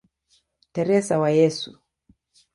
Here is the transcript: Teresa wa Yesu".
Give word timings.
Teresa 0.73 1.19
wa 1.21 1.29
Yesu". 1.39 1.71